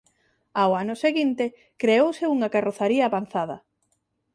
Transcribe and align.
Ao 0.61 0.71
ano 0.81 0.95
seguinte 1.05 1.45
creouse 1.81 2.31
unha 2.35 2.51
carrozaría 2.53 3.03
avanzada. 3.07 3.57